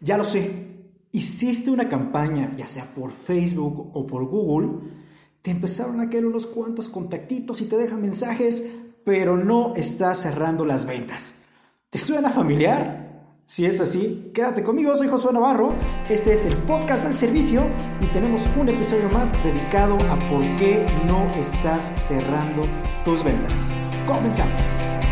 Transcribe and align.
Ya 0.00 0.16
lo 0.16 0.24
sé, 0.24 0.68
hiciste 1.12 1.70
una 1.70 1.88
campaña, 1.88 2.54
ya 2.56 2.66
sea 2.66 2.84
por 2.94 3.10
Facebook 3.10 3.90
o 3.92 4.06
por 4.06 4.24
Google, 4.26 4.80
te 5.42 5.50
empezaron 5.50 6.00
a 6.00 6.08
caer 6.08 6.26
unos 6.26 6.46
cuantos 6.46 6.88
contactitos 6.88 7.60
y 7.60 7.66
te 7.66 7.76
dejan 7.76 8.02
mensajes, 8.02 8.64
pero 9.04 9.36
no 9.36 9.74
estás 9.74 10.22
cerrando 10.22 10.64
las 10.64 10.86
ventas. 10.86 11.32
¿Te 11.90 11.98
suena 11.98 12.30
familiar? 12.30 13.08
Si 13.46 13.64
es 13.64 13.80
así, 13.80 14.30
quédate 14.34 14.62
conmigo, 14.62 14.94
soy 14.94 15.08
Josué 15.08 15.32
Navarro, 15.32 15.72
este 16.10 16.34
es 16.34 16.44
el 16.44 16.54
podcast 16.54 17.02
del 17.02 17.14
servicio 17.14 17.62
y 18.02 18.06
tenemos 18.12 18.46
un 18.60 18.68
episodio 18.68 19.08
más 19.08 19.32
dedicado 19.42 19.96
a 20.10 20.18
por 20.28 20.42
qué 20.58 20.84
no 21.06 21.26
estás 21.30 21.90
cerrando 22.06 22.64
tus 23.06 23.24
ventas. 23.24 23.72
Comenzamos. 24.06 25.07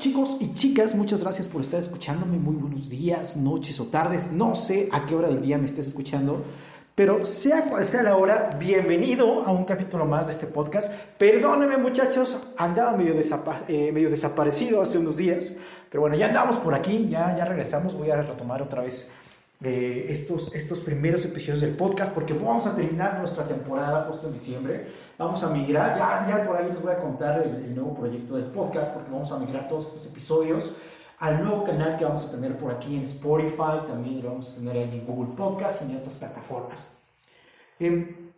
Chicos 0.00 0.38
y 0.40 0.54
chicas? 0.54 0.94
Muchas 0.94 1.22
gracias 1.22 1.46
por 1.46 1.60
estar 1.60 1.78
escuchándome. 1.78 2.38
Muy 2.38 2.56
buenos 2.56 2.88
días, 2.88 3.36
noches 3.36 3.78
o 3.80 3.84
tardes. 3.88 4.32
No 4.32 4.54
sé 4.54 4.88
a 4.90 5.04
qué 5.04 5.14
hora 5.14 5.28
del 5.28 5.42
día 5.42 5.58
me 5.58 5.66
estés 5.66 5.88
escuchando. 5.88 6.42
Pero 6.94 7.22
sea 7.22 7.66
cual 7.66 7.84
sea 7.84 8.02
la 8.02 8.16
hora, 8.16 8.48
bienvenido 8.58 9.44
a 9.44 9.52
un 9.52 9.66
capítulo 9.66 10.06
más 10.06 10.26
de 10.26 10.32
este 10.32 10.46
podcast. 10.46 10.94
Perdónenme 11.18 11.76
muchachos, 11.76 12.38
andaba 12.56 12.96
medio, 12.96 13.14
eh, 13.68 13.92
medio 13.92 14.08
desaparecido 14.08 14.80
hace 14.80 14.96
unos 14.96 15.18
días, 15.18 15.58
pero 15.90 16.00
bueno, 16.00 16.16
ya 16.16 16.28
andamos 16.28 16.56
por 16.56 16.74
aquí, 16.74 17.06
ya, 17.10 17.36
ya 17.36 17.44
regresamos, 17.44 17.94
voy 17.94 18.10
a 18.10 18.16
retomar 18.16 18.62
otra 18.62 18.82
vez 18.82 19.10
eh, 19.62 20.06
estos, 20.08 20.54
estos 20.54 20.80
primeros 20.80 21.22
episodios 21.26 21.60
del 21.60 21.76
podcast 21.76 22.14
porque 22.14 22.32
vamos 22.32 22.66
a 22.66 22.74
terminar 22.74 23.18
nuestra 23.18 23.46
temporada 23.46 24.06
justo 24.06 24.26
en 24.26 24.32
diciembre. 24.32 24.86
Vamos 25.18 25.44
a 25.44 25.50
migrar, 25.50 25.98
ya, 25.98 26.26
ya 26.26 26.46
por 26.46 26.56
ahí 26.56 26.68
les 26.68 26.80
voy 26.80 26.92
a 26.92 26.98
contar 26.98 27.42
el, 27.42 27.74
nuevo 27.74 27.94
proyecto 27.94 28.36
del 28.36 28.46
podcast 28.46 28.94
porque 28.94 29.10
vamos 29.10 29.30
a 29.32 29.38
migrar 29.38 29.68
todos 29.68 29.88
estos 29.88 30.06
episodios 30.06 30.74
al 31.18 31.44
nuevo 31.44 31.64
canal 31.64 31.98
que 31.98 32.06
vamos 32.06 32.26
a 32.26 32.30
tener 32.30 32.56
por 32.56 32.72
aquí 32.72 32.96
en 32.96 33.02
Spotify, 33.02 33.86
también 33.86 34.22
lo 34.22 34.30
vamos 34.30 34.52
a 34.52 34.54
tener 34.54 34.76
en 34.78 35.04
Google 35.04 35.34
Podcast 35.36 35.82
y 35.82 35.90
en 35.90 35.98
otras 35.98 36.14
plataformas. 36.14 36.98
Em, 37.78 38.32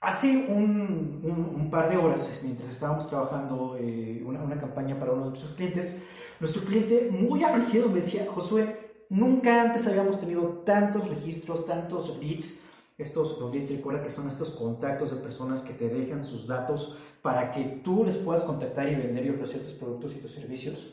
hace 0.00 0.46
un, 0.48 1.54
un, 1.56 1.70
par 1.70 1.90
de 1.90 1.96
horas, 1.96 2.40
mientras 2.44 2.70
estábamos 2.70 3.08
trabajando 3.08 3.76
eh, 3.80 4.22
una, 4.24 4.40
una, 4.40 4.56
campaña 4.56 4.96
para 4.96 5.10
uno 5.10 5.22
de 5.22 5.28
nuestros 5.30 5.54
clientes, 5.54 6.04
nuestro 6.38 6.62
cliente 6.62 7.08
muy 7.10 7.42
afligido 7.42 7.88
me 7.88 7.96
decía, 7.96 8.26
Josué, 8.32 8.91
nunca 9.12 9.62
antes 9.62 9.86
habíamos 9.86 10.18
tenido 10.18 10.62
tantos 10.64 11.08
registros, 11.08 11.66
tantos 11.66 12.18
leads. 12.18 12.58
Estos 12.98 13.38
los 13.38 13.54
leads, 13.54 13.70
recuerda 13.70 14.02
que 14.02 14.10
son 14.10 14.28
estos 14.28 14.50
contactos 14.50 15.10
de 15.10 15.16
personas 15.16 15.62
que 15.62 15.72
te 15.72 15.88
dejan 15.88 16.24
sus 16.24 16.46
datos 16.46 16.96
para 17.22 17.50
que 17.52 17.62
tú 17.84 18.04
les 18.04 18.16
puedas 18.16 18.42
contactar 18.42 18.88
y 18.88 18.96
vender 18.96 19.26
y 19.26 19.30
ofrecer 19.30 19.62
tus 19.62 19.72
productos 19.72 20.14
y 20.14 20.18
tus 20.18 20.32
servicios 20.32 20.92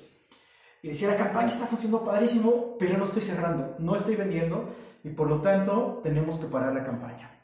y 0.82 0.90
decía, 0.90 1.10
la 1.10 1.18
campaña 1.18 1.50
está 1.50 1.66
funcionando 1.66 2.06
padrísimo, 2.06 2.78
pero 2.80 2.98
no 2.98 3.04
estoy 3.04 3.22
cerrando, 3.22 3.76
no 3.80 3.96
estoy 3.96 4.16
vendiendo 4.16 4.70
y 5.04 5.10
por 5.10 5.28
lo 5.28 5.42
tanto 5.42 6.00
tenemos 6.04 6.38
que 6.38 6.48
parar 6.48 6.74
la 6.74 6.84
campaña. 6.84 7.39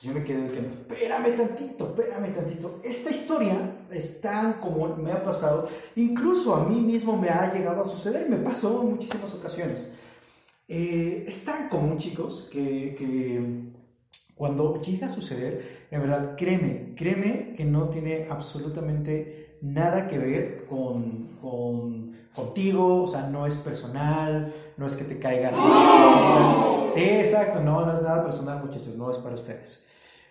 Yo 0.00 0.12
me 0.12 0.22
quedé 0.22 0.48
que, 0.52 0.60
espérame 0.60 1.34
tantito, 1.34 1.86
espérame 1.88 2.32
tantito. 2.32 2.78
Esta 2.84 3.10
historia 3.10 3.86
es 3.90 4.20
tan 4.20 4.54
como 4.54 4.94
me 4.96 5.10
ha 5.10 5.24
pasado, 5.24 5.68
incluso 5.96 6.54
a 6.54 6.64
mí 6.64 6.80
mismo 6.80 7.16
me 7.16 7.28
ha 7.28 7.52
llegado 7.52 7.82
a 7.82 7.88
suceder, 7.88 8.28
me 8.30 8.36
pasó 8.36 8.82
en 8.82 8.90
muchísimas 8.90 9.34
ocasiones. 9.34 9.98
Eh, 10.68 11.24
es 11.26 11.44
tan 11.44 11.68
común, 11.68 11.98
chicos, 11.98 12.48
que, 12.52 12.94
que 12.96 13.72
cuando 14.36 14.80
llega 14.80 15.08
a 15.08 15.10
suceder, 15.10 15.88
en 15.90 16.00
verdad, 16.00 16.36
créeme, 16.36 16.94
créeme 16.94 17.54
que 17.56 17.64
no 17.64 17.88
tiene 17.88 18.28
absolutamente 18.30 19.58
nada 19.62 20.06
que 20.06 20.18
ver 20.18 20.66
con, 20.66 21.38
con 21.40 22.12
contigo, 22.32 23.02
o 23.02 23.06
sea, 23.08 23.22
no 23.22 23.46
es 23.46 23.56
personal, 23.56 24.54
no 24.76 24.86
es 24.86 24.94
que 24.94 25.02
te 25.02 25.18
caigan. 25.18 25.54
Sí, 26.94 27.00
exacto, 27.00 27.60
no, 27.60 27.84
no 27.84 27.92
es 27.92 28.00
nada 28.00 28.22
personal, 28.22 28.64
muchachos, 28.64 28.94
no 28.94 29.10
es 29.10 29.16
para 29.18 29.34
ustedes. 29.34 29.87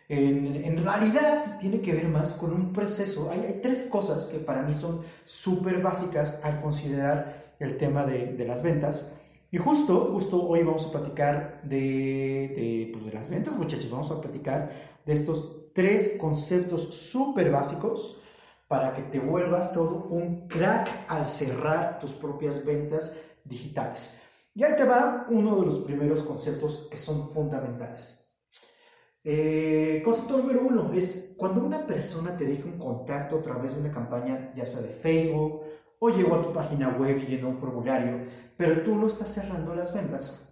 En, 0.10 0.56
en 0.64 0.84
realidad 0.84 1.58
tiene 1.60 1.82
que 1.82 1.92
ver 1.92 2.08
más 2.08 2.32
con 2.32 2.54
un 2.54 2.72
proceso. 2.72 3.30
Hay, 3.30 3.42
hay 3.42 3.60
tres 3.62 3.84
cosas 3.84 4.28
que 4.28 4.40
para 4.40 4.62
mí 4.62 4.74
son 4.74 5.02
súper 5.26 5.82
básicas 5.82 6.40
al 6.44 6.62
considerar 6.62 7.56
el 7.60 7.78
tema 7.78 8.06
de, 8.06 8.34
de, 8.34 8.46
las 8.46 8.64
ventas. 8.64 9.20
Y 9.52 9.58
justo, 9.58 10.12
justo 10.14 10.48
hoy 10.48 10.64
vamos 10.64 10.86
a 10.86 10.92
platicar 10.92 11.62
de, 11.64 11.78
de, 11.78 12.90
pues 12.94 13.06
de 13.06 13.14
las 13.14 13.30
ventas, 13.30 13.58
muchachos. 13.58 13.92
Vamos 13.92 14.12
a 14.12 14.22
platicar 14.22 14.72
de 15.06 15.14
estos 15.14 15.74
tres 15.74 16.18
conceptos 16.20 16.94
súper 16.96 17.52
básicos 17.52 18.20
para 18.68 18.94
que 18.94 19.02
te 19.04 19.20
vuelvas 19.20 19.74
todo 19.74 20.08
un 20.10 20.48
crack 20.48 20.90
al 21.08 21.26
cerrar 21.26 22.00
tus 22.00 22.14
propias 22.14 22.66
ventas 22.66 23.20
digitales. 23.44 24.22
Y 24.54 24.64
ahí 24.64 24.76
te 24.76 24.84
va 24.84 25.28
uno 25.30 25.60
de 25.60 25.66
los 25.66 25.80
primeros 25.80 26.24
conceptos 26.24 26.88
que 26.90 26.98
son 26.98 27.32
fundamentales. 27.34 28.17
Eh, 29.30 30.04
número 30.30 30.62
uno 30.62 30.94
es 30.94 31.34
cuando 31.36 31.62
una 31.62 31.86
persona 31.86 32.38
te 32.38 32.46
deja 32.46 32.64
un 32.64 32.78
contacto 32.78 33.40
a 33.40 33.42
través 33.42 33.76
de 33.76 33.82
una 33.82 33.92
campaña, 33.92 34.54
ya 34.56 34.66
sea 34.66 34.80
de 34.80 34.88
Facebook 34.88 35.64
o 36.00 36.10
llegó 36.10 36.36
a 36.36 36.44
tu 36.44 36.54
página 36.54 36.96
web 36.98 37.18
y 37.18 37.32
llenó 37.32 37.50
un 37.50 37.58
formulario, 37.58 38.22
pero 38.56 38.84
tú 38.84 38.96
no 38.96 39.08
estás 39.08 39.34
cerrando 39.34 39.76
las 39.76 39.94
ventas. 39.94 40.48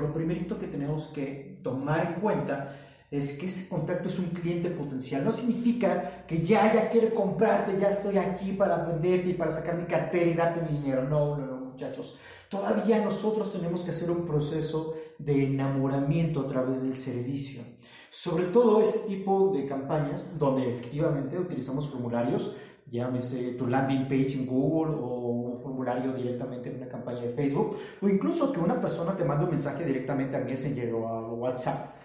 Lo 0.00 0.12
primerito 0.12 0.58
que 0.58 0.66
tenemos 0.66 1.06
que 1.14 1.60
tomar 1.62 2.04
en 2.04 2.20
cuenta 2.20 2.74
es 3.12 3.38
que 3.38 3.46
ese 3.46 3.68
contacto 3.68 4.08
es 4.08 4.18
un 4.18 4.30
cliente 4.30 4.70
potencial. 4.70 5.24
No 5.24 5.30
significa 5.30 6.24
que 6.26 6.42
ya, 6.42 6.74
ya 6.74 6.88
quiere 6.88 7.14
comprarte, 7.14 7.78
ya 7.78 7.90
estoy 7.90 8.18
aquí 8.18 8.54
para 8.54 8.86
venderte 8.86 9.28
y 9.28 9.34
para 9.34 9.52
sacar 9.52 9.76
mi 9.76 9.84
cartera 9.84 10.28
y 10.28 10.34
darte 10.34 10.62
mi 10.62 10.78
dinero. 10.78 11.04
No, 11.04 11.36
no, 11.36 11.46
no, 11.46 11.56
muchachos. 11.66 12.18
Todavía 12.48 12.98
nosotros 12.98 13.52
tenemos 13.52 13.84
que 13.84 13.92
hacer 13.92 14.10
un 14.10 14.26
proceso 14.26 14.94
de 15.16 15.46
enamoramiento 15.46 16.40
a 16.40 16.48
través 16.48 16.82
del 16.82 16.96
servicio. 16.96 17.62
Sobre 18.10 18.44
todo 18.46 18.80
este 18.82 19.08
tipo 19.08 19.52
de 19.54 19.64
campañas 19.66 20.38
donde 20.38 20.68
efectivamente 20.68 21.38
utilizamos 21.38 21.88
formularios, 21.88 22.56
llámese 22.90 23.52
tu 23.52 23.66
landing 23.66 24.04
page 24.04 24.34
en 24.34 24.46
Google 24.46 24.96
o 25.00 25.28
un 25.28 25.60
formulario 25.60 26.12
directamente 26.12 26.68
en 26.68 26.76
una 26.76 26.88
campaña 26.88 27.22
de 27.22 27.32
Facebook, 27.32 27.76
o 28.02 28.08
incluso 28.08 28.52
que 28.52 28.60
una 28.60 28.80
persona 28.80 29.16
te 29.16 29.24
mande 29.24 29.44
un 29.44 29.52
mensaje 29.52 29.84
directamente 29.84 30.36
a 30.36 30.40
Messenger 30.40 30.92
o 30.94 31.08
a 31.08 31.32
WhatsApp 31.32 32.00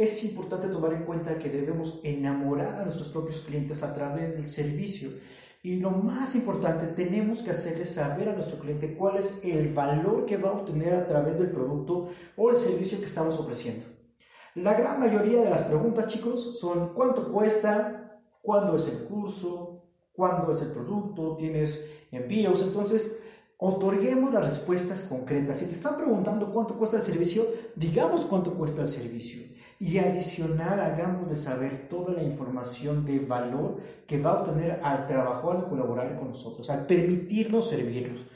es 0.00 0.24
importante 0.24 0.68
tomar 0.68 0.94
en 0.94 1.04
cuenta 1.04 1.38
que 1.38 1.50
debemos 1.50 2.00
enamorar 2.02 2.76
a 2.76 2.84
nuestros 2.84 3.08
propios 3.08 3.40
clientes 3.40 3.82
a 3.82 3.94
través 3.94 4.34
del 4.34 4.46
servicio. 4.46 5.10
Y 5.62 5.76
lo 5.76 5.90
más 5.90 6.34
importante, 6.34 6.86
tenemos 6.86 7.42
que 7.42 7.50
hacerle 7.50 7.84
saber 7.84 8.30
a 8.30 8.32
nuestro 8.32 8.58
cliente 8.58 8.94
cuál 8.94 9.18
es 9.18 9.44
el 9.44 9.74
valor 9.74 10.24
que 10.24 10.38
va 10.38 10.48
a 10.48 10.52
obtener 10.52 10.94
a 10.94 11.06
través 11.06 11.38
del 11.38 11.50
producto 11.50 12.08
o 12.36 12.50
el 12.50 12.56
servicio 12.56 12.98
que 12.98 13.04
estamos 13.04 13.38
ofreciendo. 13.38 13.84
La 14.54 14.74
gran 14.74 14.98
mayoría 14.98 15.42
de 15.42 15.50
las 15.50 15.62
preguntas, 15.62 16.08
chicos, 16.08 16.58
son 16.58 16.92
cuánto 16.94 17.32
cuesta, 17.32 18.20
cuándo 18.42 18.76
es 18.76 18.88
el 18.88 19.04
curso, 19.04 19.84
cuándo 20.12 20.50
es 20.50 20.60
el 20.62 20.72
producto, 20.72 21.36
tienes 21.36 21.88
envíos. 22.10 22.60
Entonces, 22.60 23.22
otorguemos 23.58 24.32
las 24.32 24.44
respuestas 24.44 25.04
concretas. 25.04 25.58
Si 25.58 25.66
te 25.66 25.72
están 25.72 25.96
preguntando 25.96 26.52
cuánto 26.52 26.74
cuesta 26.76 26.96
el 26.96 27.02
servicio, 27.02 27.46
digamos 27.76 28.24
cuánto 28.24 28.54
cuesta 28.54 28.82
el 28.82 28.88
servicio 28.88 29.50
y 29.78 29.96
adicional 29.96 30.78
hagamos 30.78 31.28
de 31.28 31.34
saber 31.34 31.88
toda 31.88 32.12
la 32.12 32.22
información 32.22 33.06
de 33.06 33.18
valor 33.20 33.78
que 34.06 34.20
va 34.20 34.32
a 34.32 34.42
obtener 34.42 34.78
al 34.82 35.06
trabajar, 35.06 35.56
al 35.56 35.68
colaborar 35.68 36.18
con 36.18 36.28
nosotros, 36.28 36.68
al 36.68 36.86
permitirnos 36.86 37.70
servirlos. 37.70 38.26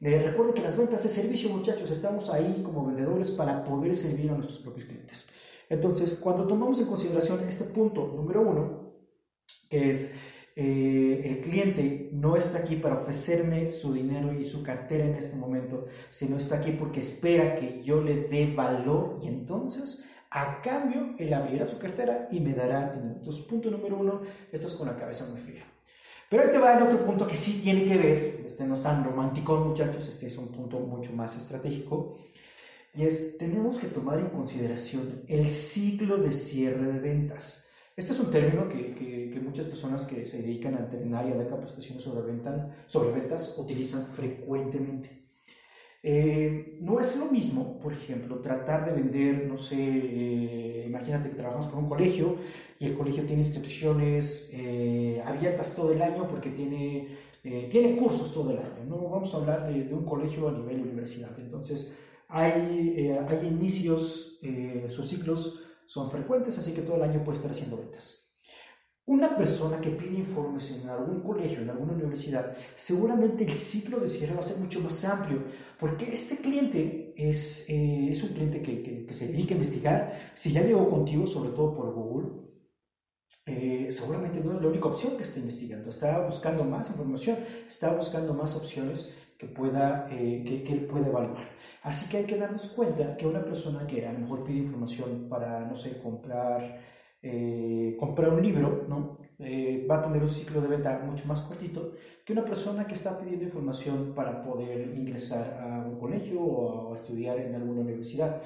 Eh, 0.00 0.22
recuerden 0.24 0.54
que 0.54 0.62
las 0.62 0.78
ventas 0.78 1.02
de 1.02 1.08
servicio, 1.10 1.50
muchachos, 1.50 1.90
estamos 1.90 2.30
ahí 2.30 2.62
como 2.64 2.86
vendedores 2.86 3.30
para 3.30 3.62
poder 3.64 3.94
servir 3.94 4.30
a 4.30 4.34
nuestros 4.34 4.58
propios 4.60 4.86
clientes. 4.86 5.28
Entonces, 5.68 6.14
cuando 6.14 6.46
tomamos 6.46 6.80
en 6.80 6.86
consideración 6.86 7.40
este 7.48 7.64
punto 7.64 8.12
número 8.14 8.40
uno, 8.40 8.92
que 9.68 9.90
es 9.90 10.14
eh, 10.54 11.22
el 11.24 11.40
cliente 11.40 12.08
no 12.12 12.36
está 12.36 12.58
aquí 12.58 12.76
para 12.76 13.00
ofrecerme 13.00 13.68
su 13.68 13.92
dinero 13.92 14.32
y 14.32 14.44
su 14.44 14.62
cartera 14.62 15.04
en 15.04 15.14
este 15.14 15.36
momento, 15.36 15.86
sino 16.08 16.36
está 16.38 16.56
aquí 16.56 16.72
porque 16.72 17.00
espera 17.00 17.56
que 17.56 17.82
yo 17.82 18.00
le 18.00 18.22
dé 18.22 18.54
valor 18.54 19.18
y 19.22 19.28
entonces 19.28 20.06
a 20.30 20.60
cambio, 20.60 21.14
él 21.18 21.32
abrirá 21.32 21.66
su 21.66 21.78
cartera 21.78 22.28
y 22.30 22.40
me 22.40 22.52
dará 22.52 22.90
dinero. 22.90 23.16
Entonces, 23.16 23.42
punto 23.44 23.70
número 23.70 23.98
uno, 23.98 24.22
esto 24.52 24.66
es 24.66 24.72
con 24.74 24.86
la 24.86 24.96
cabeza 24.96 25.26
muy 25.30 25.40
fría. 25.40 25.64
Pero 26.28 26.42
ahí 26.42 26.50
te 26.50 26.58
va 26.58 26.76
el 26.76 26.82
otro 26.82 27.04
punto 27.06 27.26
que 27.26 27.36
sí 27.36 27.60
tiene 27.62 27.84
que 27.84 27.96
ver, 27.96 28.42
este 28.44 28.64
no 28.64 28.74
es 28.74 28.82
tan 28.82 29.04
romántico, 29.04 29.56
muchachos, 29.58 30.08
este 30.08 30.26
es 30.26 30.36
un 30.36 30.48
punto 30.48 30.80
mucho 30.80 31.12
más 31.12 31.36
estratégico, 31.36 32.18
y 32.96 33.04
es, 33.04 33.36
tenemos 33.36 33.78
que 33.78 33.88
tomar 33.88 34.18
en 34.18 34.30
consideración 34.30 35.22
el 35.28 35.50
ciclo 35.50 36.16
de 36.16 36.32
cierre 36.32 36.92
de 36.92 36.98
ventas. 36.98 37.66
Este 37.94 38.12
es 38.12 38.20
un 38.20 38.30
término 38.30 38.68
que, 38.68 38.94
que, 38.94 39.26
muchas 39.40 39.66
personas 39.66 40.06
que 40.06 40.26
se 40.26 40.42
dedican 40.42 40.74
al 40.74 41.14
área 41.14 41.36
de 41.36 41.46
capacitaciones 41.46 42.02
sobre, 42.02 42.26
venta, 42.26 42.84
sobre 42.86 43.12
ventas 43.12 43.54
utilizan 43.58 44.06
frecuentemente. 44.06 45.26
Eh, 46.02 46.78
no 46.80 46.98
es 46.98 47.16
lo 47.16 47.26
mismo, 47.26 47.78
por 47.78 47.92
ejemplo, 47.92 48.40
tratar 48.40 48.84
de 48.86 48.92
vender, 48.92 49.46
no 49.46 49.56
sé, 49.56 49.76
eh, 49.78 50.84
imagínate 50.86 51.30
que 51.30 51.36
trabajas 51.36 51.66
con 51.66 51.84
un 51.84 51.88
colegio 51.88 52.36
y 52.78 52.86
el 52.86 52.96
colegio 52.96 53.24
tiene 53.24 53.42
inscripciones 53.42 54.48
eh, 54.52 55.22
abiertas 55.24 55.74
todo 55.74 55.92
el 55.92 56.02
año 56.02 56.26
porque 56.28 56.50
tiene, 56.50 57.08
eh, 57.44 57.68
tiene 57.70 57.96
cursos 57.96 58.32
todo 58.32 58.50
el 58.50 58.58
año. 58.58 58.84
No 58.88 58.96
vamos 59.08 59.32
a 59.34 59.38
hablar 59.38 59.72
de, 59.72 59.84
de 59.84 59.94
un 59.94 60.04
colegio 60.04 60.48
a 60.48 60.52
nivel 60.52 60.80
universidad. 60.80 61.30
Entonces, 61.38 61.96
hay, 62.28 63.08
hay 63.28 63.46
inicios, 63.46 64.40
sus 64.88 65.08
ciclos 65.08 65.62
son 65.86 66.10
frecuentes, 66.10 66.58
así 66.58 66.74
que 66.74 66.82
todo 66.82 66.96
el 66.96 67.02
año 67.02 67.22
puede 67.24 67.36
estar 67.38 67.50
haciendo 67.50 67.76
ventas. 67.76 68.26
Una 69.06 69.36
persona 69.36 69.80
que 69.80 69.90
pide 69.90 70.18
informes 70.18 70.72
en 70.72 70.88
algún 70.88 71.20
colegio, 71.20 71.60
en 71.60 71.70
alguna 71.70 71.92
universidad, 71.92 72.56
seguramente 72.74 73.44
el 73.44 73.54
ciclo 73.54 74.00
de 74.00 74.08
cierre 74.08 74.34
va 74.34 74.40
a 74.40 74.42
ser 74.42 74.58
mucho 74.58 74.80
más 74.80 75.04
amplio, 75.04 75.44
porque 75.78 76.12
este 76.12 76.38
cliente 76.38 77.14
es, 77.16 77.66
eh, 77.68 78.08
es 78.10 78.20
un 78.24 78.30
cliente 78.30 78.60
que, 78.60 79.06
que, 79.06 79.12
se 79.12 79.28
dedica 79.28 79.54
a 79.54 79.58
investigar. 79.58 80.32
Si 80.34 80.50
ya 80.50 80.62
llegó 80.62 80.90
contigo, 80.90 81.24
sobre 81.24 81.50
todo 81.50 81.76
por 81.76 81.94
Google, 81.94 82.46
eh, 83.46 83.86
seguramente 83.92 84.40
no 84.40 84.56
es 84.56 84.62
la 84.62 84.68
única 84.68 84.88
opción 84.88 85.16
que 85.16 85.22
está 85.22 85.38
investigando, 85.38 85.88
está 85.88 86.18
buscando 86.24 86.64
más 86.64 86.90
información, 86.90 87.38
está 87.68 87.94
buscando 87.94 88.34
más 88.34 88.56
opciones 88.56 89.14
que, 89.38 89.46
pueda, 89.46 90.08
eh, 90.10 90.42
que, 90.46 90.64
que, 90.64 90.72
él 90.72 90.86
puede 90.86 91.08
evaluar. 91.08 91.44
Así 91.82 92.08
que 92.08 92.18
hay 92.18 92.24
que 92.24 92.38
darnos 92.38 92.68
cuenta 92.68 93.16
que 93.16 93.26
una 93.26 93.44
persona 93.44 93.86
que 93.86 94.06
a 94.06 94.12
lo 94.12 94.20
mejor 94.20 94.44
pide 94.44 94.58
información 94.58 95.28
para, 95.28 95.60
no 95.60 95.74
sé, 95.74 96.00
comprar 96.00 96.80
eh, 97.28 97.96
comprar 97.98 98.30
un 98.30 98.42
libro, 98.42 98.86
¿no? 98.88 99.18
Eh, 99.40 99.84
va 99.90 99.98
a 99.98 100.02
tener 100.02 100.22
un 100.22 100.28
ciclo 100.28 100.60
de 100.60 100.68
venta 100.68 101.00
mucho 101.04 101.26
más 101.26 101.40
cortito 101.40 101.94
que 102.24 102.32
una 102.32 102.44
persona 102.44 102.86
que 102.86 102.94
está 102.94 103.18
pidiendo 103.18 103.44
información 103.44 104.12
para 104.14 104.44
poder 104.44 104.94
ingresar 104.96 105.58
a 105.60 105.84
un 105.86 105.98
colegio 105.98 106.40
o 106.40 106.92
a, 106.92 106.94
estudiar 106.94 107.40
en 107.40 107.56
alguna 107.56 107.80
universidad. 107.80 108.40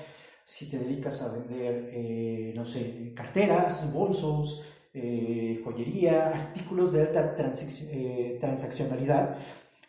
Si 0.45 0.71
te 0.71 0.79
dedicas 0.79 1.23
a 1.23 1.35
vender, 1.35 1.91
eh, 1.93 2.53
no 2.57 2.65
sé, 2.65 3.13
carteras, 3.15 3.93
bolsos, 3.93 4.65
joyería, 4.93 6.31
artículos 6.31 6.93
de 6.93 7.03
alta 7.03 7.37
transaccionalidad, 7.37 9.37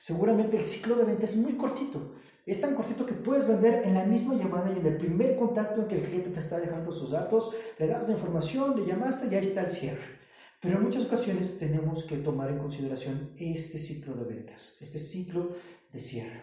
seguramente 0.02 0.58
el 0.58 0.66
ciclo 0.66 0.96
de 0.96 1.04
venta 1.04 1.26
es 1.26 1.38
muy 1.38 1.54
cortito. 1.54 2.16
Es 2.44 2.60
tan 2.60 2.74
cortito 2.74 3.06
que 3.06 3.14
puedes 3.14 3.48
vender 3.48 3.84
en 3.86 3.94
la 3.94 4.04
misma 4.04 4.34
llamada 4.34 4.74
y 4.74 4.80
en 4.80 4.86
el 4.88 4.98
primer 4.98 5.36
contacto 5.36 5.82
en 5.82 5.88
que 5.88 5.96
el 5.98 6.02
cliente 6.02 6.32
te 6.32 6.40
está 6.40 6.60
dejando 6.60 6.92
sus 6.92 7.12
datos, 7.12 7.52
le 7.78 7.86
das 7.86 8.08
la 8.08 8.16
información, 8.16 8.76
le 8.76 8.88
llamaste 8.88 9.28
y 9.28 9.36
ahí 9.36 9.46
está 9.46 9.62
el 9.62 9.70
cierre. 9.70 10.20
Pero 10.60 10.78
en 10.78 10.86
muchas 10.86 11.06
ocasiones 11.06 11.60
tenemos 11.60 12.04
que 12.04 12.18
tomar 12.18 12.50
en 12.50 12.58
consideración 12.58 13.34
este 13.38 13.78
ciclo 13.78 14.16
de 14.16 14.24
ventas, 14.24 14.76
este 14.82 14.98
ciclo 14.98 15.56
de 15.94 16.00
cierre. 16.00 16.42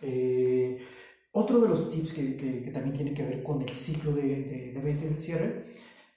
Eh, 0.00 0.78
otro 1.32 1.60
de 1.60 1.68
los 1.68 1.90
tips 1.90 2.14
que, 2.14 2.70
también 2.72 2.94
tiene 2.96 3.12
que 3.12 3.22
ver 3.22 3.42
con 3.42 3.60
el 3.60 3.74
ciclo 3.74 4.12
de, 4.12 4.80
venta 4.82 5.04
y 5.04 5.08
de 5.08 5.18
cierre 5.18 5.66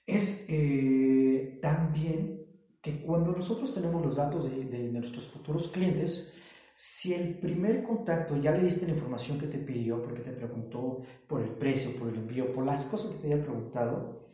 es 0.06 0.46
eh, 0.48 1.58
también 1.60 2.39
que 2.80 3.02
cuando 3.02 3.32
nosotros 3.32 3.74
tenemos 3.74 4.04
los 4.04 4.16
datos 4.16 4.50
de, 4.50 4.64
de 4.64 4.90
nuestros 4.90 5.28
futuros 5.28 5.68
clientes, 5.68 6.32
si 6.74 7.12
el 7.12 7.38
primer 7.38 7.82
contacto 7.82 8.36
ya 8.38 8.52
le 8.52 8.62
diste 8.62 8.86
la 8.86 8.92
información 8.92 9.38
que 9.38 9.46
te 9.46 9.58
pidió, 9.58 10.02
porque 10.02 10.22
te 10.22 10.32
preguntó 10.32 11.02
por 11.28 11.42
el 11.42 11.50
precio, 11.50 11.94
por 11.98 12.08
el 12.08 12.16
envío, 12.16 12.54
por 12.54 12.64
las 12.64 12.86
cosas 12.86 13.12
que 13.12 13.18
te 13.18 13.34
haya 13.34 13.42
preguntado, 13.42 14.30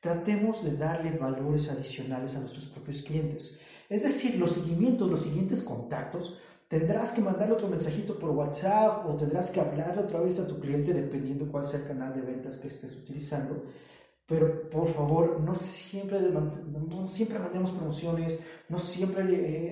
tratemos 0.00 0.64
de 0.64 0.76
darle 0.76 1.16
valores 1.16 1.70
adicionales 1.70 2.34
a 2.34 2.40
nuestros 2.40 2.66
propios 2.66 3.02
clientes. 3.02 3.60
Es 3.88 4.02
decir, 4.02 4.38
los 4.38 4.50
seguimientos, 4.50 5.08
los 5.08 5.22
siguientes 5.22 5.62
contactos, 5.62 6.40
tendrás 6.66 7.12
que 7.12 7.20
mandarle 7.20 7.54
otro 7.54 7.68
mensajito 7.68 8.18
por 8.18 8.30
WhatsApp 8.30 9.06
o 9.06 9.14
tendrás 9.14 9.50
que 9.50 9.60
hablar 9.60 9.96
otra 9.96 10.18
vez 10.18 10.40
a 10.40 10.48
tu 10.48 10.58
cliente 10.58 10.92
dependiendo 10.92 11.46
cuál 11.50 11.62
sea 11.62 11.78
el 11.78 11.86
canal 11.86 12.12
de 12.12 12.22
ventas 12.22 12.58
que 12.58 12.66
estés 12.66 12.96
utilizando 12.96 13.66
pero 14.26 14.70
por 14.70 14.88
favor, 14.88 15.40
no 15.40 15.54
siempre, 15.54 16.18
no 16.20 17.06
siempre 17.06 17.38
mandemos 17.38 17.70
promociones, 17.72 18.44
no 18.68 18.78
siempre 18.78 19.22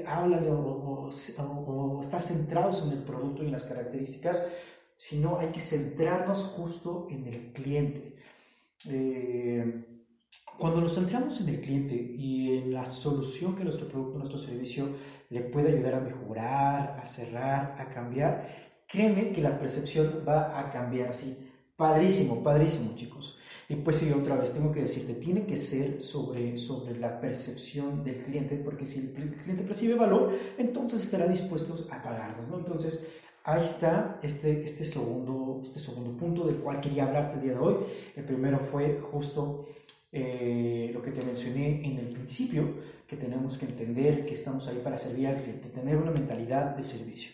eh, 0.00 0.04
háblale 0.06 0.50
o, 0.50 1.08
estar 2.02 2.22
centrados 2.22 2.82
en 2.82 2.92
el 2.92 3.02
producto 3.02 3.42
y 3.42 3.46
en 3.46 3.52
las 3.52 3.64
características, 3.64 4.46
sino 4.96 5.38
hay 5.38 5.48
que 5.48 5.60
centrarnos 5.60 6.42
justo 6.44 7.06
en 7.10 7.26
el 7.26 7.52
cliente. 7.52 8.16
Eh, 8.90 9.86
cuando 10.58 10.80
nos 10.80 10.94
centramos 10.94 11.40
en 11.40 11.48
el 11.48 11.60
cliente 11.60 11.94
y 11.94 12.58
en 12.58 12.74
la 12.74 12.84
solución 12.84 13.56
que 13.56 13.64
nuestro 13.64 13.88
producto, 13.88 14.18
nuestro 14.18 14.38
servicio 14.38 14.88
le 15.30 15.40
puede 15.40 15.72
ayudar 15.72 15.94
a 15.94 16.00
mejorar, 16.00 17.00
a 17.00 17.04
cerrar, 17.04 17.76
a 17.80 17.88
cambiar, 17.88 18.48
créeme 18.86 19.32
que 19.32 19.40
la 19.40 19.58
percepción 19.58 20.24
va 20.28 20.58
a 20.60 20.70
cambiar 20.70 21.08
así. 21.08 21.50
Padrísimo, 21.74 22.44
padrísimo, 22.44 22.94
chicos. 22.94 23.38
Y 23.72 23.76
pues 23.76 23.96
sí, 23.96 24.12
otra 24.12 24.36
vez 24.36 24.52
tengo 24.52 24.70
que 24.70 24.80
decirte, 24.80 25.14
tiene 25.14 25.46
que 25.46 25.56
ser 25.56 26.02
sobre, 26.02 26.58
sobre 26.58 26.94
la 26.98 27.18
percepción 27.18 28.04
del 28.04 28.22
cliente, 28.22 28.56
porque 28.56 28.84
si 28.84 29.14
el 29.16 29.34
cliente 29.34 29.64
percibe 29.64 29.94
valor, 29.94 30.36
entonces 30.58 31.02
estará 31.02 31.26
dispuesto 31.26 31.86
a 31.90 32.02
pagarnos, 32.02 32.48
¿no? 32.48 32.58
Entonces, 32.58 33.02
ahí 33.44 33.64
está 33.64 34.20
este, 34.22 34.62
este, 34.62 34.84
segundo, 34.84 35.62
este 35.62 35.78
segundo 35.78 36.14
punto 36.18 36.46
del 36.46 36.56
cual 36.56 36.82
quería 36.82 37.04
hablarte 37.04 37.36
el 37.36 37.44
día 37.44 37.52
de 37.52 37.60
hoy. 37.60 37.76
El 38.14 38.24
primero 38.24 38.58
fue 38.58 39.00
justo 39.10 39.66
eh, 40.12 40.90
lo 40.92 41.00
que 41.00 41.12
te 41.12 41.24
mencioné 41.24 41.82
en 41.82 41.96
el 41.96 42.08
principio, 42.08 42.74
que 43.08 43.16
tenemos 43.16 43.56
que 43.56 43.64
entender 43.64 44.26
que 44.26 44.34
estamos 44.34 44.68
ahí 44.68 44.82
para 44.84 44.98
servir 44.98 45.28
al 45.28 45.42
cliente, 45.42 45.70
tener 45.70 45.96
una 45.96 46.10
mentalidad 46.10 46.76
de 46.76 46.84
servicio. 46.84 47.32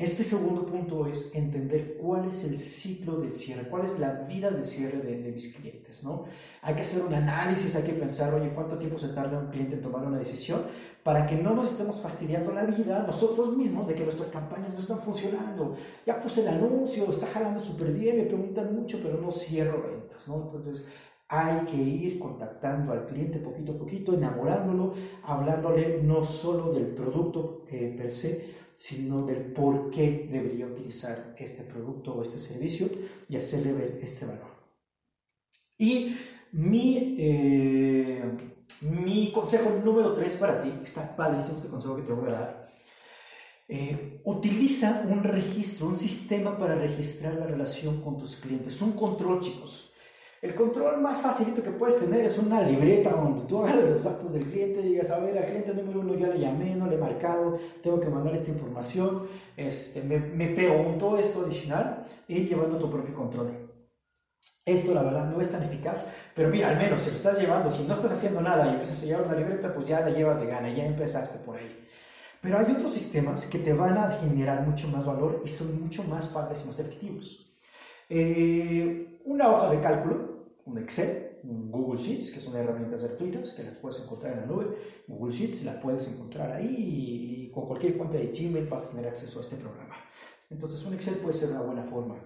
Este 0.00 0.22
segundo 0.22 0.64
punto 0.64 1.06
es 1.06 1.30
entender 1.34 1.98
cuál 2.00 2.24
es 2.24 2.44
el 2.44 2.58
ciclo 2.58 3.18
de 3.20 3.30
cierre, 3.30 3.68
cuál 3.68 3.84
es 3.84 3.98
la 3.98 4.12
vida 4.22 4.50
de 4.50 4.62
cierre 4.62 4.96
de, 4.96 5.30
mis 5.30 5.54
clientes, 5.54 6.02
¿no? 6.02 6.24
Hay 6.62 6.74
que 6.74 6.80
hacer 6.80 7.02
un 7.02 7.12
análisis, 7.12 7.76
hay 7.76 7.82
que 7.82 7.92
pensar, 7.92 8.32
oye, 8.32 8.48
¿cuánto 8.54 8.78
tiempo 8.78 8.98
se 8.98 9.08
tarda 9.08 9.38
un 9.38 9.50
cliente 9.50 9.74
en 9.74 9.82
tomar 9.82 10.06
una 10.06 10.18
decisión? 10.18 10.62
Para 11.02 11.26
que 11.26 11.36
no 11.36 11.54
nos 11.54 11.72
estemos 11.72 12.00
fastidiando 12.00 12.50
la 12.50 12.64
vida 12.64 13.04
nosotros 13.06 13.54
mismos 13.54 13.88
de 13.88 13.94
que 13.94 14.04
nuestras 14.04 14.30
campañas 14.30 14.72
no 14.72 14.80
están 14.80 15.00
funcionando. 15.00 15.76
Ya 16.06 16.18
puse 16.18 16.40
el 16.40 16.48
anuncio, 16.48 17.10
está 17.10 17.26
jalando 17.26 17.60
súper 17.60 17.92
bien, 17.92 18.16
me 18.16 18.24
preguntan 18.24 18.74
mucho, 18.74 19.00
pero 19.02 19.20
no 19.20 19.30
cierro 19.30 19.82
ventas, 19.82 20.26
¿no? 20.28 20.36
Entonces, 20.46 20.88
hay 21.28 21.66
que 21.66 21.76
ir 21.76 22.18
contactando 22.18 22.92
al 22.92 23.06
cliente 23.06 23.38
poquito 23.38 23.72
a 23.72 23.78
poquito, 23.78 24.14
enamorándolo, 24.14 24.94
hablándole 25.24 26.02
no 26.02 26.24
solo 26.24 26.72
del 26.72 26.86
producto 26.86 27.66
eh, 27.68 27.94
per 27.96 28.10
se, 28.10 28.59
sino 28.80 29.26
del 29.26 29.52
por 29.52 29.90
qué 29.90 30.26
debería 30.32 30.64
utilizar 30.64 31.34
este 31.38 31.64
producto 31.64 32.14
o 32.14 32.22
este 32.22 32.38
servicio 32.38 32.88
y 33.28 33.36
hacerle 33.36 33.74
ver 33.74 34.00
este 34.02 34.24
valor. 34.24 34.56
Y 35.76 36.16
mi, 36.52 37.14
eh, 37.18 38.24
mi 38.80 39.32
consejo 39.32 39.82
número 39.84 40.14
tres 40.14 40.34
para 40.36 40.62
ti, 40.62 40.72
está 40.82 41.14
padrísimo 41.14 41.58
este 41.58 41.68
consejo 41.68 41.96
que 41.96 42.04
te 42.04 42.12
voy 42.12 42.30
a 42.30 42.32
dar, 42.32 42.74
eh, 43.68 44.22
utiliza 44.24 45.06
un 45.06 45.24
registro, 45.24 45.88
un 45.88 45.98
sistema 45.98 46.56
para 46.56 46.74
registrar 46.74 47.34
la 47.34 47.46
relación 47.46 48.00
con 48.00 48.16
tus 48.16 48.36
clientes, 48.36 48.80
un 48.80 48.92
control, 48.92 49.40
chicos. 49.40 49.89
El 50.42 50.54
control 50.54 51.02
más 51.02 51.20
facilito 51.20 51.62
que 51.62 51.70
puedes 51.70 51.98
tener 51.98 52.24
es 52.24 52.38
una 52.38 52.62
libreta 52.62 53.10
donde 53.10 53.42
tú 53.42 53.62
hagas 53.62 53.76
los 53.76 54.04
datos 54.04 54.32
del 54.32 54.46
cliente 54.46 54.80
y 54.80 54.88
digas, 54.90 55.10
a 55.10 55.18
ver, 55.18 55.36
al 55.36 55.44
cliente 55.44 55.74
número 55.74 56.00
uno 56.00 56.14
ya 56.14 56.28
le 56.28 56.40
llamé, 56.40 56.74
no 56.74 56.86
le 56.86 56.94
he 56.94 56.98
marcado, 56.98 57.58
tengo 57.82 58.00
que 58.00 58.08
mandar 58.08 58.34
esta 58.34 58.50
información, 58.50 59.28
este, 59.54 60.02
me, 60.02 60.18
me 60.18 60.48
preguntó 60.48 61.18
esto 61.18 61.42
adicional 61.42 62.06
y 62.26 62.46
llevando 62.46 62.78
tu 62.78 62.90
propio 62.90 63.14
control. 63.14 63.70
Esto 64.64 64.94
la 64.94 65.02
verdad 65.02 65.26
no 65.26 65.42
es 65.42 65.52
tan 65.52 65.62
eficaz, 65.62 66.06
pero 66.34 66.48
mira, 66.48 66.70
al 66.70 66.78
menos 66.78 67.02
si 67.02 67.10
lo 67.10 67.16
estás 67.16 67.38
llevando, 67.38 67.70
si 67.70 67.82
no 67.82 67.92
estás 67.92 68.12
haciendo 68.12 68.40
nada 68.40 68.66
y 68.66 68.70
empiezas 68.70 69.02
a 69.02 69.06
llevar 69.06 69.26
una 69.26 69.36
libreta, 69.36 69.74
pues 69.74 69.86
ya 69.86 70.00
la 70.00 70.08
llevas 70.08 70.40
de 70.40 70.46
gana, 70.46 70.72
ya 70.72 70.86
empezaste 70.86 71.40
por 71.40 71.58
ahí. 71.58 71.86
Pero 72.40 72.58
hay 72.58 72.72
otros 72.72 72.94
sistemas 72.94 73.44
que 73.44 73.58
te 73.58 73.74
van 73.74 73.98
a 73.98 74.12
generar 74.12 74.66
mucho 74.66 74.88
más 74.88 75.04
valor 75.04 75.42
y 75.44 75.48
son 75.48 75.82
mucho 75.82 76.02
más 76.04 76.28
padres 76.28 76.62
y 76.64 76.66
más 76.68 76.78
efectivos. 76.78 77.49
Eh, 78.10 79.20
una 79.24 79.48
hoja 79.48 79.70
de 79.70 79.80
cálculo 79.80 80.30
un 80.70 80.78
Excel, 80.78 81.38
un 81.42 81.70
Google 81.70 82.00
Sheets, 82.00 82.30
que 82.30 82.40
son 82.40 82.56
herramientas 82.56 83.04
gratuitas 83.04 83.52
que 83.52 83.64
las 83.64 83.74
puedes 83.74 84.02
encontrar 84.02 84.34
en 84.34 84.40
la 84.40 84.46
nube. 84.46 84.76
Google 85.08 85.32
Sheets 85.32 85.64
las 85.64 85.76
puedes 85.76 86.06
encontrar 86.08 86.52
ahí 86.52 87.48
y, 87.48 87.50
con 87.50 87.66
cualquier 87.66 87.96
cuenta 87.96 88.18
de 88.18 88.26
Gmail 88.28 88.66
vas 88.66 88.86
a 88.86 88.90
tener 88.90 89.08
acceso 89.08 89.38
a 89.38 89.42
este 89.42 89.56
programa. 89.56 89.96
Entonces 90.50 90.84
un 90.84 90.94
Excel 90.94 91.16
puede 91.16 91.32
ser 91.32 91.50
una 91.50 91.62
buena 91.62 91.84
forma. 91.84 92.16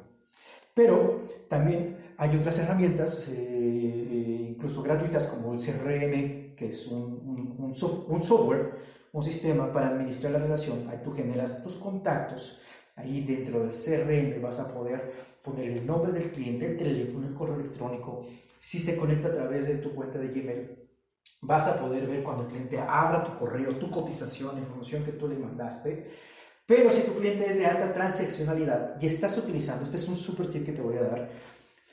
Pero 0.74 1.22
también 1.48 2.14
hay 2.18 2.36
otras 2.36 2.58
herramientas, 2.58 3.28
eh, 3.28 3.32
eh, 3.32 4.46
incluso 4.50 4.82
gratuitas, 4.82 5.26
como 5.26 5.54
el 5.54 5.60
CRM, 5.60 6.54
que 6.56 6.68
es 6.68 6.86
un, 6.88 7.56
un, 7.58 7.74
un, 8.08 8.22
software, 8.22 8.74
un 9.12 9.22
sistema 9.22 9.72
para 9.72 9.88
administrar 9.88 10.32
la 10.32 10.40
relación. 10.40 10.88
Ahí 10.88 11.00
tú 11.02 11.12
generas 11.12 11.62
tus 11.62 11.76
contactos. 11.76 12.60
Ahí 12.96 13.24
dentro 13.24 13.60
del 13.60 13.70
CRM 13.70 14.40
vas 14.40 14.60
a 14.60 14.72
poder 14.72 15.12
poner 15.42 15.70
el 15.70 15.86
nombre 15.86 16.12
del 16.12 16.30
cliente, 16.30 16.66
el 16.66 16.76
teléfono, 16.76 17.26
el 17.26 17.34
correo 17.34 17.56
electrónico. 17.56 18.26
Si 18.58 18.78
se 18.78 18.96
conecta 18.96 19.28
a 19.28 19.34
través 19.34 19.66
de 19.66 19.76
tu 19.76 19.94
cuenta 19.94 20.18
de 20.18 20.28
Gmail, 20.28 20.78
vas 21.42 21.68
a 21.68 21.80
poder 21.80 22.06
ver 22.06 22.22
cuando 22.22 22.44
el 22.44 22.48
cliente 22.48 22.78
abra 22.78 23.24
tu 23.24 23.38
correo, 23.38 23.76
tu 23.76 23.90
cotización, 23.90 24.54
la 24.54 24.60
información 24.60 25.04
que 25.04 25.12
tú 25.12 25.28
le 25.28 25.36
mandaste. 25.36 26.10
Pero 26.66 26.90
si 26.90 27.02
tu 27.02 27.14
cliente 27.18 27.48
es 27.48 27.58
de 27.58 27.66
alta 27.66 27.92
transaccionalidad 27.92 29.00
y 29.00 29.06
estás 29.06 29.36
utilizando, 29.36 29.84
este 29.84 29.98
es 29.98 30.08
un 30.08 30.16
super 30.16 30.50
tip 30.50 30.64
que 30.64 30.72
te 30.72 30.80
voy 30.80 30.96
a 30.96 31.02
dar, 31.02 31.30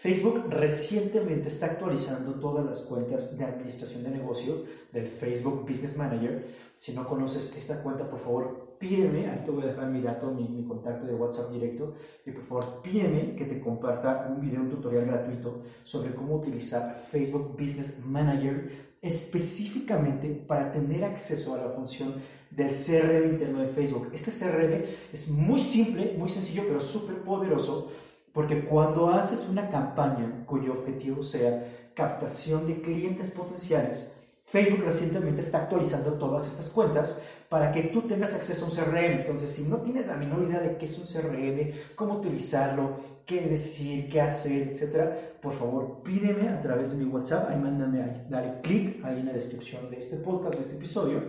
Facebook 0.01 0.45
recientemente 0.49 1.49
está 1.49 1.67
actualizando 1.67 2.39
todas 2.39 2.65
las 2.65 2.81
cuentas 2.81 3.37
de 3.37 3.43
administración 3.43 4.01
de 4.03 4.09
negocio 4.09 4.65
del 4.91 5.07
Facebook 5.07 5.67
Business 5.67 5.95
Manager. 5.95 6.47
Si 6.79 6.93
no 6.93 7.07
conoces 7.07 7.55
esta 7.55 7.83
cuenta, 7.83 8.09
por 8.09 8.19
favor, 8.19 8.70
pídeme, 8.81 9.29
ahí 9.29 9.43
te 9.45 9.51
voy 9.51 9.63
a 9.63 9.67
dejar 9.67 9.87
mi 9.89 10.01
dato, 10.01 10.31
mi, 10.31 10.47
mi 10.49 10.63
contacto 10.63 11.05
de 11.05 11.13
WhatsApp 11.13 11.51
directo, 11.51 11.93
y 12.25 12.31
por 12.31 12.43
favor, 12.43 12.81
pídeme 12.81 13.35
que 13.35 13.45
te 13.45 13.61
comparta 13.61 14.27
un 14.27 14.41
video, 14.41 14.61
un 14.61 14.69
tutorial 14.71 15.05
gratuito 15.05 15.61
sobre 15.83 16.15
cómo 16.15 16.35
utilizar 16.37 17.05
Facebook 17.11 17.51
Business 17.51 18.03
Manager 18.03 18.91
específicamente 18.99 20.29
para 20.29 20.71
tener 20.71 21.03
acceso 21.03 21.53
a 21.53 21.59
la 21.59 21.69
función 21.69 22.15
del 22.49 22.69
CRM 22.69 23.33
interno 23.33 23.59
de 23.59 23.67
Facebook. 23.67 24.09
Este 24.13 24.31
CRM 24.31 24.83
es 25.13 25.29
muy 25.29 25.59
simple, 25.59 26.15
muy 26.17 26.29
sencillo, 26.29 26.63
pero 26.67 26.81
súper 26.81 27.17
poderoso, 27.17 27.91
porque 28.33 28.65
cuando 28.65 29.09
haces 29.09 29.47
una 29.47 29.69
campaña 29.69 30.43
cuyo 30.47 30.73
objetivo 30.73 31.21
sea 31.21 31.91
captación 31.93 32.65
de 32.65 32.81
clientes 32.81 33.29
potenciales, 33.29 34.17
Facebook 34.45 34.83
recientemente 34.83 35.41
está 35.41 35.63
actualizando 35.63 36.13
todas 36.13 36.47
estas 36.47 36.69
cuentas 36.69 37.21
para 37.51 37.69
que 37.69 37.83
tú 37.83 38.03
tengas 38.03 38.33
acceso 38.33 38.63
a 38.63 38.69
un 38.69 38.73
CRM. 38.73 39.11
Entonces, 39.19 39.49
si 39.49 39.63
no 39.63 39.81
tienes 39.81 40.07
la 40.07 40.15
menor 40.15 40.41
idea 40.41 40.61
de 40.61 40.77
qué 40.77 40.85
es 40.85 40.97
un 40.97 41.03
CRM, 41.03 41.73
cómo 41.95 42.13
utilizarlo, 42.13 42.95
qué 43.25 43.41
decir, 43.41 44.07
qué 44.07 44.21
hacer, 44.21 44.69
etcétera, 44.69 45.35
por 45.41 45.51
favor 45.51 46.01
pídeme 46.01 46.47
a 46.47 46.61
través 46.61 46.91
de 46.91 47.03
mi 47.03 47.11
WhatsApp. 47.11 47.49
Ahí 47.49 47.59
mándame, 47.59 48.03
ahí, 48.03 48.25
dale 48.29 48.61
clic 48.61 49.03
ahí 49.03 49.19
en 49.19 49.25
la 49.25 49.33
descripción 49.33 49.91
de 49.91 49.97
este 49.97 50.15
podcast, 50.15 50.55
de 50.55 50.61
este 50.61 50.75
episodio. 50.77 51.25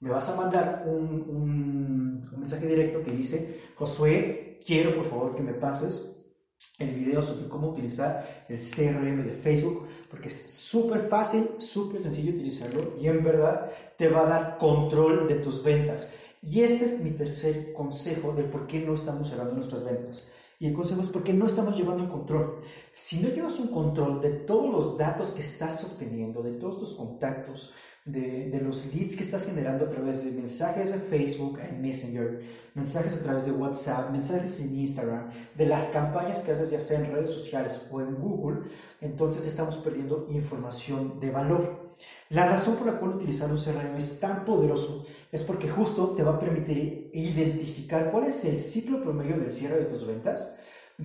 Me 0.00 0.10
vas 0.10 0.28
a 0.30 0.34
mandar 0.42 0.82
un, 0.88 1.24
un, 2.32 2.40
mensaje 2.40 2.66
directo 2.66 3.04
que 3.04 3.12
dice: 3.12 3.60
Josué, 3.76 4.58
quiero 4.66 4.96
por 4.96 5.08
favor 5.08 5.36
que 5.36 5.42
me 5.42 5.54
pases 5.54 6.20
el 6.80 6.96
video 6.96 7.22
sobre 7.22 7.48
cómo 7.48 7.68
utilizar 7.68 8.44
el 8.48 8.58
CRM 8.58 9.24
de 9.24 9.34
Facebook 9.34 9.86
porque 10.10 10.28
es 10.28 10.50
súper 10.50 11.08
fácil, 11.08 11.48
súper 11.58 12.00
sencillo 12.00 12.32
utilizarlo 12.32 12.96
y 13.00 13.06
en 13.06 13.22
verdad 13.22 13.70
te 13.96 14.08
va 14.08 14.22
a 14.22 14.26
dar 14.26 14.58
control 14.58 15.28
de 15.28 15.36
tus 15.36 15.62
ventas. 15.62 16.12
Y 16.42 16.62
este 16.62 16.84
es 16.86 17.00
mi 17.00 17.12
tercer 17.12 17.72
consejo 17.72 18.32
de 18.32 18.44
por 18.44 18.66
qué 18.66 18.80
no 18.80 18.94
estamos 18.94 19.28
cerrando 19.28 19.54
nuestras 19.54 19.84
ventas. 19.84 20.32
Y 20.58 20.66
el 20.66 20.74
consejo 20.74 21.00
es 21.00 21.08
porque 21.08 21.32
no 21.32 21.46
estamos 21.46 21.76
llevando 21.76 22.04
un 22.04 22.10
control. 22.10 22.60
Si 22.92 23.20
no 23.20 23.28
llevas 23.28 23.58
un 23.58 23.68
control 23.68 24.20
de 24.20 24.30
todos 24.30 24.70
los 24.70 24.98
datos 24.98 25.30
que 25.30 25.40
estás 25.40 25.82
obteniendo, 25.84 26.42
de 26.42 26.52
todos 26.52 26.78
tus 26.78 26.92
contactos, 26.92 27.72
de, 28.04 28.50
de, 28.50 28.60
los 28.60 28.92
leads 28.94 29.16
que 29.16 29.22
estás 29.22 29.46
generando 29.46 29.84
a 29.84 29.88
través 29.88 30.24
de 30.24 30.30
mensajes 30.30 30.92
de 30.92 30.98
Facebook 30.98 31.58
en 31.60 31.82
Messenger, 31.82 32.42
mensajes 32.74 33.20
a 33.20 33.22
través 33.22 33.46
de 33.46 33.52
WhatsApp, 33.52 34.10
mensajes 34.10 34.58
en 34.60 34.78
Instagram, 34.78 35.28
de 35.56 35.66
las 35.66 35.84
campañas 35.86 36.40
que 36.40 36.52
haces 36.52 36.70
ya 36.70 36.80
sea 36.80 37.00
en 37.00 37.12
redes 37.12 37.30
sociales 37.30 37.86
o 37.90 38.00
en 38.00 38.14
Google, 38.14 38.70
entonces 39.00 39.46
estamos 39.46 39.76
perdiendo 39.76 40.26
información 40.30 41.20
de 41.20 41.30
valor. 41.30 41.90
La 42.30 42.46
razón 42.46 42.76
por 42.76 42.86
la 42.86 42.98
cual 42.98 43.16
utilizar 43.16 43.50
un 43.50 43.58
CRM 43.58 43.96
es 43.96 44.20
tan 44.20 44.44
poderoso 44.44 45.06
es 45.30 45.42
porque 45.42 45.68
justo 45.68 46.10
te 46.10 46.22
va 46.22 46.36
a 46.36 46.40
permitir 46.40 47.10
identificar 47.12 48.10
cuál 48.10 48.28
es 48.28 48.44
el 48.44 48.58
ciclo 48.58 49.02
promedio 49.02 49.36
del 49.36 49.52
cierre 49.52 49.78
de 49.78 49.84
tus 49.84 50.06
ventas 50.06 50.56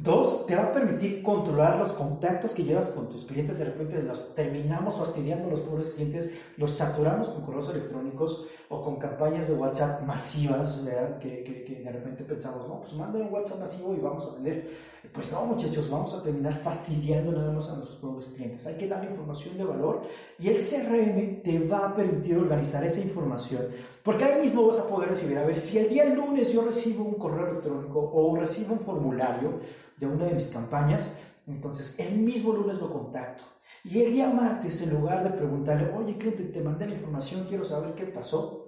Dos, 0.03 0.45
te 0.45 0.55
va 0.55 0.63
a 0.63 0.73
permitir 0.73 1.23
controlar 1.23 1.77
los 1.77 1.93
contactos 1.93 2.53
que 2.53 2.63
llevas 2.63 2.89
con 2.89 3.07
tus 3.07 3.25
clientes. 3.25 3.59
De 3.59 3.65
repente 3.65 4.03
los 4.03 4.35
terminamos 4.35 4.95
fastidiando 4.95 5.47
a 5.47 5.51
los 5.51 5.61
pobres 5.61 5.89
clientes, 5.89 6.31
los 6.57 6.71
saturamos 6.71 7.29
con 7.29 7.43
correos 7.45 7.69
electrónicos 7.69 8.45
o 8.67 8.81
con 8.81 8.97
campañas 8.97 9.47
de 9.47 9.53
WhatsApp 9.53 10.03
masivas, 10.03 10.83
¿verdad? 10.83 11.17
Que, 11.19 11.43
que, 11.43 11.63
que 11.63 11.75
de 11.75 11.91
repente 11.91 12.25
pensamos, 12.25 12.67
no, 12.67 12.81
pues 12.81 12.93
manden 12.93 13.23
un 13.23 13.33
WhatsApp 13.33 13.59
masivo 13.59 13.93
y 13.93 13.99
vamos 13.99 14.27
a 14.27 14.33
vender. 14.33 14.69
Pues 15.13 15.31
no, 15.31 15.45
muchachos, 15.45 15.89
vamos 15.89 16.13
a 16.13 16.21
terminar 16.21 16.59
fastidiando 16.61 17.31
nada 17.31 17.51
más 17.53 17.69
a 17.69 17.75
nuestros 17.77 17.97
pobres 17.99 18.25
clientes. 18.35 18.65
Hay 18.67 18.75
que 18.75 18.87
dar 18.87 19.03
información 19.03 19.57
de 19.57 19.63
valor 19.63 20.01
y 20.37 20.49
el 20.49 20.57
CRM 20.57 21.41
te 21.41 21.59
va 21.67 21.87
a 21.87 21.95
permitir 21.95 22.37
organizar 22.37 22.83
esa 22.83 22.99
información. 22.99 23.67
Porque 24.03 24.23
ahí 24.23 24.41
mismo 24.41 24.65
vas 24.65 24.79
a 24.79 24.89
poder 24.89 25.09
recibir, 25.09 25.37
a 25.37 25.45
ver, 25.45 25.57
si 25.57 25.77
el 25.77 25.89
día 25.89 26.05
lunes 26.05 26.51
yo 26.51 26.63
recibo 26.63 27.05
un 27.05 27.15
correo 27.15 27.47
electrónico 27.47 28.11
o 28.13 28.35
recibo 28.35 28.73
un 28.73 28.79
formulario, 28.79 29.59
de 29.97 30.07
una 30.07 30.25
de 30.25 30.33
mis 30.35 30.47
campañas, 30.47 31.11
entonces 31.47 31.99
el 31.99 32.17
mismo 32.17 32.53
lunes 32.53 32.79
lo 32.79 32.91
contacto. 32.91 33.43
Y 33.83 34.01
el 34.01 34.13
día 34.13 34.29
martes, 34.29 34.81
en 34.81 34.91
lugar 34.91 35.23
de 35.23 35.29
preguntarle, 35.29 35.91
oye, 35.93 36.17
cliente, 36.17 36.43
te 36.43 36.61
mandé 36.61 36.87
la 36.87 36.95
información, 36.95 37.45
quiero 37.47 37.63
saber 37.63 37.93
qué 37.93 38.05
pasó, 38.05 38.65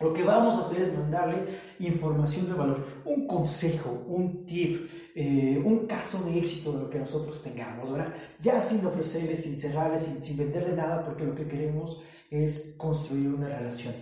lo 0.00 0.12
que 0.12 0.24
vamos 0.24 0.56
a 0.56 0.62
hacer 0.62 0.80
es 0.80 0.96
mandarle 0.96 1.46
información 1.78 2.46
de 2.48 2.54
valor, 2.54 2.84
un 3.04 3.26
consejo, 3.26 4.04
un 4.08 4.44
tip, 4.44 4.90
eh, 5.14 5.62
un 5.64 5.86
caso 5.86 6.24
de 6.24 6.38
éxito 6.38 6.72
de 6.72 6.78
lo 6.84 6.90
que 6.90 6.98
nosotros 6.98 7.42
tengamos, 7.42 7.92
¿verdad? 7.92 8.12
Ya 8.40 8.60
sin 8.60 8.84
ofrecerle, 8.84 9.36
sin 9.36 9.60
cerrarle, 9.60 9.98
sin, 9.98 10.24
sin 10.24 10.36
venderle 10.36 10.74
nada, 10.74 11.04
porque 11.04 11.24
lo 11.24 11.34
que 11.34 11.46
queremos 11.46 12.02
es 12.30 12.74
construir 12.76 13.28
una 13.28 13.48
relación. 13.48 13.94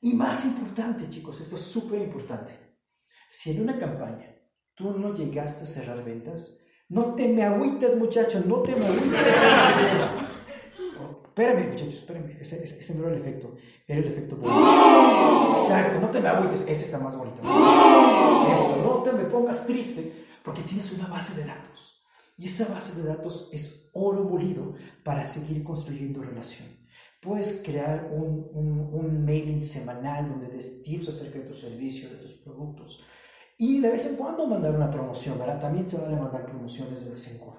Y 0.00 0.14
más 0.14 0.44
importante, 0.44 1.08
chicos, 1.08 1.40
esto 1.40 1.56
es 1.56 1.62
súper 1.62 2.00
importante. 2.00 2.52
Si 3.30 3.52
en 3.52 3.62
una 3.62 3.78
campaña 3.78 4.34
tú 4.78 4.92
no 4.92 5.12
llegaste 5.12 5.64
a 5.64 5.66
cerrar 5.66 6.04
ventas, 6.04 6.60
no 6.88 7.14
te 7.14 7.28
me 7.28 7.42
agüites, 7.42 7.96
muchachos, 7.96 8.46
no 8.46 8.62
te 8.62 8.74
me 8.76 8.86
agüites. 8.86 9.18
espérame, 11.26 11.68
muchachos, 11.70 11.94
espérame, 11.94 12.38
ese, 12.40 12.64
ese, 12.64 12.94
no 12.94 13.06
era 13.06 13.16
el 13.16 13.20
efecto, 13.20 13.56
era 13.86 14.00
el 14.00 14.06
efecto 14.06 14.36
bonito. 14.36 15.56
Exacto, 15.58 16.00
no 16.00 16.10
te 16.10 16.20
me 16.20 16.28
agüites, 16.28 16.62
ese 16.62 16.84
está 16.86 16.98
más 16.98 17.16
bonito. 17.16 17.42
Esto, 18.52 18.82
no 18.82 19.02
te 19.02 19.12
me 19.12 19.24
pongas 19.24 19.66
triste, 19.66 20.26
porque 20.42 20.62
tienes 20.62 20.92
una 20.92 21.08
base 21.08 21.40
de 21.40 21.46
datos. 21.46 22.02
Y 22.36 22.46
esa 22.46 22.72
base 22.72 23.02
de 23.02 23.08
datos 23.08 23.50
es 23.52 23.90
oro 23.92 24.22
molido 24.24 24.74
para 25.04 25.24
seguir 25.24 25.64
construyendo 25.64 26.22
relación. 26.22 26.68
Puedes 27.20 27.62
crear 27.66 28.10
un, 28.12 28.48
un, 28.52 28.90
un 28.92 29.24
mailing 29.24 29.62
semanal 29.62 30.28
donde 30.28 30.46
des 30.48 30.82
tips 30.82 31.08
acerca 31.08 31.40
de 31.40 31.46
tu 31.46 31.54
servicio, 31.54 32.08
de 32.08 32.16
tus 32.16 32.34
productos 32.34 33.04
y 33.58 33.80
de 33.80 33.90
vez 33.90 34.06
en 34.06 34.16
cuando 34.16 34.46
mandar 34.46 34.74
una 34.74 34.90
promoción, 34.90 35.36
¿verdad? 35.36 35.60
También 35.60 35.86
se 35.86 36.00
van 36.00 36.14
a 36.14 36.22
mandar 36.22 36.46
promociones 36.46 37.04
de 37.04 37.10
vez 37.10 37.28
en 37.32 37.38
cuando. 37.38 37.58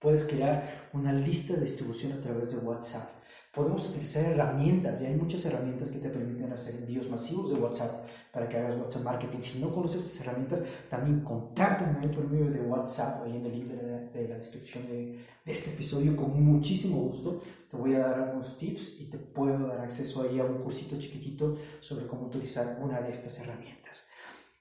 Puedes 0.00 0.24
crear 0.24 0.90
una 0.92 1.12
lista 1.12 1.54
de 1.54 1.60
distribución 1.60 2.12
a 2.12 2.20
través 2.20 2.50
de 2.50 2.58
WhatsApp. 2.58 3.08
Podemos 3.54 3.88
utilizar 3.88 4.24
herramientas 4.24 5.00
y 5.00 5.06
hay 5.06 5.14
muchas 5.14 5.44
herramientas 5.44 5.90
que 5.90 5.98
te 5.98 6.08
permiten 6.08 6.52
hacer 6.52 6.74
envíos 6.74 7.08
masivos 7.08 7.50
de 7.50 7.56
WhatsApp 7.56 8.08
para 8.32 8.48
que 8.48 8.56
hagas 8.56 8.80
WhatsApp 8.80 9.02
marketing. 9.02 9.40
Si 9.40 9.58
no 9.60 9.72
conoces 9.72 10.04
estas 10.04 10.26
herramientas, 10.26 10.64
también 10.88 11.20
contáctame 11.20 12.08
por 12.08 12.28
medio 12.28 12.50
de 12.50 12.60
WhatsApp 12.60 13.24
ahí 13.24 13.36
en 13.36 13.46
el 13.46 13.52
link 13.52 13.66
de 13.66 13.76
la, 13.76 13.98
de 13.98 14.28
la 14.28 14.34
descripción 14.36 14.86
de, 14.88 15.18
de, 15.44 15.52
este 15.52 15.70
episodio. 15.70 16.16
Con 16.16 16.42
muchísimo 16.42 16.96
gusto 17.00 17.42
te 17.70 17.76
voy 17.76 17.94
a 17.94 18.00
dar 18.00 18.20
algunos 18.20 18.56
tips 18.56 19.00
y 19.00 19.04
te 19.04 19.18
puedo 19.18 19.68
dar 19.68 19.80
acceso 19.80 20.22
ahí 20.22 20.40
a 20.40 20.44
un 20.44 20.62
cursito 20.62 20.98
chiquitito 20.98 21.56
sobre 21.80 22.06
cómo 22.06 22.26
utilizar 22.26 22.78
una 22.82 23.00
de 23.00 23.10
estas 23.10 23.38
herramientas. 23.38 24.09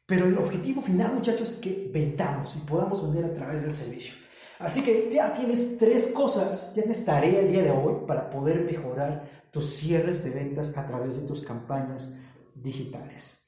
Pero 0.10 0.25
el 0.25 0.38
objetivo 0.39 0.82
final, 0.82 1.13
muchachos, 1.13 1.51
es 1.51 1.58
que 1.58 1.88
vendamos 1.94 2.56
y 2.56 2.60
podamos 2.62 3.04
vender 3.04 3.25
a 3.25 3.34
través 3.36 3.62
del 3.62 3.75
servicio. 3.75 4.16
Así 4.58 4.82
que 4.82 5.12
ya 5.13 5.36
tienes 5.36 5.78
tres 5.78 6.08
cosas, 6.08 6.74
ya 6.75 6.82
tienes 6.82 7.06
tarea 7.06 7.42
el 7.42 7.51
día 7.51 7.62
de 7.62 7.70
hoy 7.70 8.08
para 8.08 8.28
poder 8.32 8.62
mejorar 8.66 9.48
tus 9.51 9.68
cierres 9.75 10.24
de 10.24 10.32
ventas 10.32 10.75
a 10.75 10.88
través 10.88 11.22
de 11.22 11.28
tus 11.28 11.44
campañas 11.44 12.16
digitales. 12.56 13.46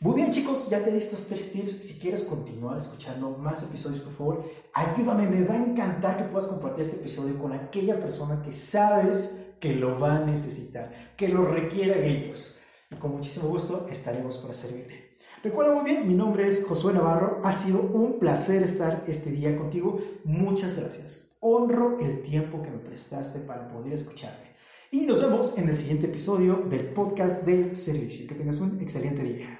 Muy 0.00 0.16
bien 0.16 0.30
chicos, 0.30 0.68
ya 0.68 0.84
te 0.84 0.92
di 0.92 0.98
estos 0.98 1.26
tres 1.26 1.50
tips. 1.50 1.82
Si 1.82 1.98
quieres 1.98 2.22
continuar 2.22 2.76
escuchando 2.76 3.30
más 3.30 3.62
episodios, 3.62 4.00
por 4.00 4.12
favor, 4.12 4.44
ayúdame. 4.74 5.26
Me 5.26 5.44
va 5.44 5.54
a 5.54 5.64
encantar 5.64 6.18
que 6.18 6.24
puedas 6.24 6.48
compartir 6.50 6.84
este 6.84 6.96
episodio 6.96 7.38
con 7.38 7.54
aquella 7.54 7.98
persona 7.98 8.42
que 8.42 8.52
sabes 8.52 9.54
que 9.58 9.72
lo 9.72 9.98
va 9.98 10.16
a 10.16 10.24
necesitar, 10.24 11.14
que 11.16 11.28
lo 11.28 11.46
requiere 11.46 11.94
a 11.94 11.98
gritos. 11.98 12.58
Y 12.90 12.96
con 12.96 13.12
muchísimo 13.12 13.48
gusto 13.48 13.88
estaremos 13.90 14.36
para 14.36 14.52
servirle. 14.52 15.13
Recuerda 15.44 15.74
muy 15.74 15.84
bien, 15.84 16.08
mi 16.08 16.14
nombre 16.14 16.48
es 16.48 16.64
Josué 16.64 16.94
Navarro. 16.94 17.42
Ha 17.44 17.52
sido 17.52 17.82
un 17.82 18.18
placer 18.18 18.62
estar 18.62 19.04
este 19.06 19.30
día 19.30 19.54
contigo. 19.58 20.00
Muchas 20.24 20.80
gracias. 20.80 21.36
Honro 21.40 21.98
el 22.00 22.22
tiempo 22.22 22.62
que 22.62 22.70
me 22.70 22.78
prestaste 22.78 23.40
para 23.40 23.68
poder 23.68 23.92
escucharme. 23.92 24.54
Y 24.90 25.00
nos 25.02 25.20
vemos 25.20 25.58
en 25.58 25.68
el 25.68 25.76
siguiente 25.76 26.06
episodio 26.06 26.64
del 26.70 26.86
podcast 26.86 27.44
del 27.44 27.76
servicio. 27.76 28.26
Que 28.26 28.36
tengas 28.36 28.56
un 28.56 28.80
excelente 28.80 29.22
día. 29.22 29.53